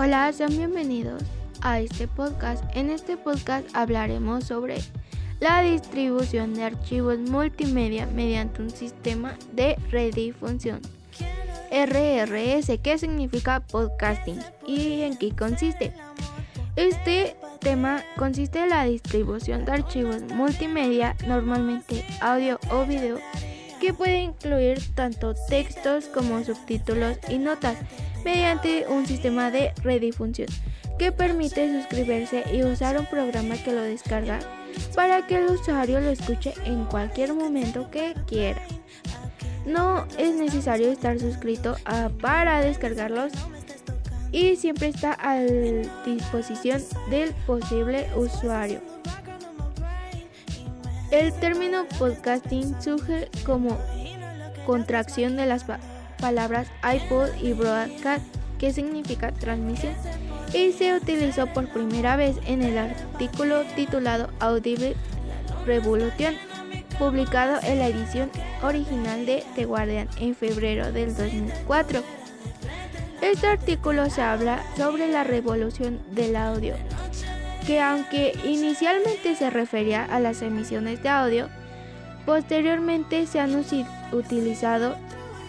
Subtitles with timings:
[0.00, 1.24] Hola, sean bienvenidos
[1.60, 2.62] a este podcast.
[2.76, 4.78] En este podcast hablaremos sobre
[5.40, 10.80] la distribución de archivos multimedia mediante un sistema de redifusión.
[11.72, 14.38] RRS, ¿qué significa podcasting
[14.68, 15.92] y en qué consiste?
[16.76, 23.18] Este tema consiste en la distribución de archivos multimedia, normalmente audio o video,
[23.78, 27.76] que puede incluir tanto textos como subtítulos y notas
[28.24, 30.48] mediante un sistema de redifusión
[30.98, 34.40] que permite suscribirse y usar un programa que lo descarga
[34.94, 38.60] para que el usuario lo escuche en cualquier momento que quiera.
[39.64, 41.76] No es necesario estar suscrito
[42.20, 43.32] para descargarlos
[44.32, 45.40] y siempre está a
[46.04, 48.97] disposición del posible usuario.
[51.10, 53.78] El término podcasting surge como
[54.66, 55.64] contracción de las
[56.20, 58.26] palabras iPod y broadcast,
[58.58, 59.94] que significa transmisión,
[60.52, 64.96] y se utilizó por primera vez en el artículo titulado Audible
[65.64, 66.34] Revolution,
[66.98, 68.30] publicado en la edición
[68.62, 72.02] original de The Guardian en febrero del 2004.
[73.22, 76.74] Este artículo se habla sobre la revolución del audio,
[77.68, 81.48] que aunque inicialmente se refería a las emisiones de audio,
[82.24, 83.54] posteriormente se han
[84.10, 84.96] utilizado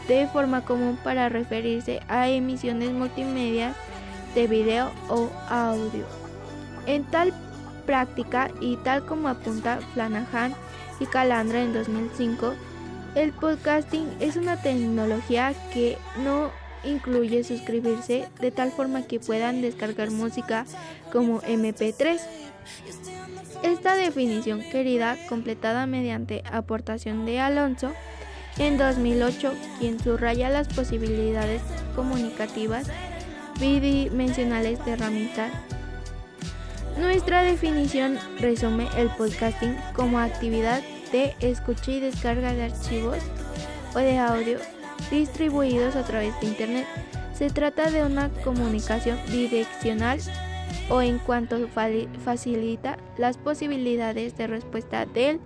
[0.09, 3.73] de forma común para referirse a emisiones multimedia
[4.36, 6.06] de video o audio.
[6.88, 7.34] En tal
[7.86, 10.54] práctica y tal como apunta Flanagan
[11.00, 12.54] y Calandra en 2005,
[13.16, 16.52] el podcasting es una tecnología que no
[16.83, 20.66] incluye suscribirse de tal forma que puedan descargar música
[21.11, 22.19] como MP3.
[23.63, 27.91] Esta definición querida, completada mediante aportación de Alonso,
[28.58, 31.61] en 2008, quien subraya las posibilidades
[31.95, 32.88] comunicativas
[33.59, 35.52] bidimensionales de herramientas.
[36.97, 43.20] Nuestra definición resume el podcasting como actividad de escucha y descarga de archivos
[43.95, 44.59] o de audio
[45.10, 46.87] distribuidos a través de Internet.
[47.33, 50.20] Se trata de una comunicación bidireccional
[50.89, 51.67] o en cuanto
[52.23, 55.39] facilita las posibilidades de respuesta del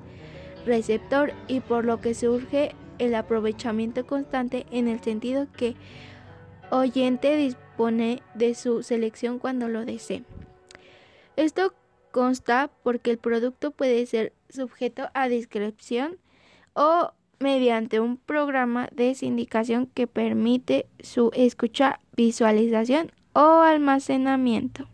[0.66, 5.75] receptor y por lo que surge el aprovechamiento constante en el sentido que
[6.70, 10.24] oyente dispone de su selección cuando lo desee.
[11.35, 11.74] Esto
[12.12, 16.18] consta porque el producto puede ser sujeto a descripción
[16.74, 17.12] o
[17.44, 24.88] mediante un programa de sindicación que permite su escucha, visualización o almacenamiento.